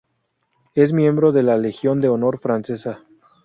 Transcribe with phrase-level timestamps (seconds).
[0.73, 3.03] Es miembro de la Legión de Honor francesa.